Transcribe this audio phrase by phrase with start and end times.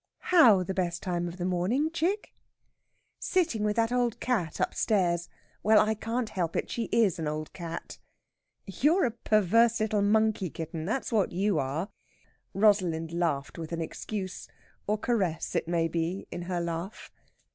[0.33, 2.33] "How the best time of the morning, chick?"
[3.19, 5.29] "Sitting with that old cat upstairs....
[5.61, 6.71] Well, I can't help it.
[6.71, 7.99] She is an old cat."
[8.65, 11.89] "You're a perverse little monkey, kitten; that's what you are!"
[12.55, 14.47] Rosalind laughed with an excuse
[14.87, 17.11] or caress, it may be in her laugh.